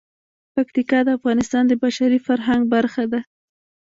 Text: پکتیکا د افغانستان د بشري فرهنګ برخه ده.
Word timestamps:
پکتیکا 0.55 0.99
د 1.05 1.09
افغانستان 1.17 1.63
د 1.67 1.73
بشري 1.83 2.19
فرهنګ 2.27 2.61
برخه 2.75 3.03
ده. 3.11 3.19